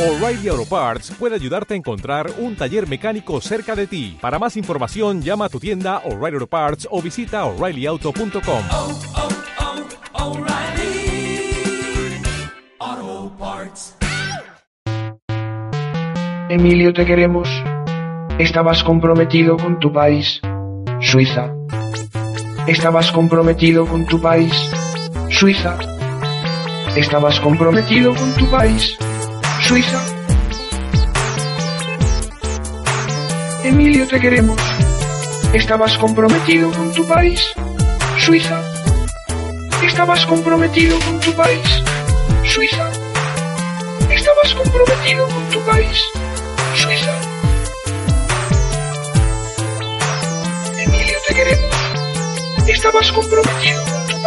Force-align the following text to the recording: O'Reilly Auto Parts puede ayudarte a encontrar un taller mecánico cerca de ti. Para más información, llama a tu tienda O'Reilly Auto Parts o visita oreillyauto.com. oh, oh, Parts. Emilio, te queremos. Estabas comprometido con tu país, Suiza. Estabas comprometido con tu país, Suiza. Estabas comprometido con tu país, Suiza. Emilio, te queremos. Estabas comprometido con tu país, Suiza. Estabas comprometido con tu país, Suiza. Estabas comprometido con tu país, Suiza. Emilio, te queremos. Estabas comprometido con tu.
O'Reilly 0.00 0.48
Auto 0.48 0.64
Parts 0.64 1.10
puede 1.18 1.34
ayudarte 1.34 1.74
a 1.74 1.76
encontrar 1.76 2.30
un 2.38 2.56
taller 2.56 2.88
mecánico 2.88 3.38
cerca 3.42 3.76
de 3.76 3.86
ti. 3.86 4.16
Para 4.18 4.38
más 4.38 4.56
información, 4.56 5.20
llama 5.20 5.44
a 5.44 5.48
tu 5.50 5.60
tienda 5.60 5.98
O'Reilly 6.06 6.36
Auto 6.36 6.46
Parts 6.46 6.88
o 6.90 7.02
visita 7.02 7.44
oreillyauto.com. 7.44 8.62
oh, 8.72 8.98
oh, 12.78 13.32
Parts. 13.38 13.94
Emilio, 16.48 16.94
te 16.94 17.04
queremos. 17.04 17.50
Estabas 18.38 18.82
comprometido 18.82 19.58
con 19.58 19.80
tu 19.80 19.92
país, 19.92 20.40
Suiza. 21.02 21.52
Estabas 22.66 23.12
comprometido 23.12 23.84
con 23.84 24.06
tu 24.06 24.18
país, 24.18 24.54
Suiza. 25.28 25.78
Estabas 26.96 27.38
comprometido 27.40 28.14
con 28.14 28.32
tu 28.32 28.50
país, 28.50 28.96
Suiza. 29.62 30.04
Emilio, 33.62 34.06
te 34.08 34.18
queremos. 34.18 34.60
Estabas 35.52 35.96
comprometido 35.98 36.70
con 36.72 36.92
tu 36.92 37.06
país, 37.06 37.40
Suiza. 38.18 38.62
Estabas 39.82 40.26
comprometido 40.26 40.98
con 41.00 41.20
tu 41.20 41.32
país, 41.34 41.82
Suiza. 42.44 42.90
Estabas 44.10 44.54
comprometido 44.54 45.26
con 45.28 45.48
tu 45.50 45.60
país, 45.60 46.02
Suiza. 46.74 47.20
Emilio, 50.78 51.18
te 51.28 51.34
queremos. 51.34 51.76
Estabas 52.66 53.12
comprometido 53.12 53.84
con 53.84 54.06
tu. 54.06 54.19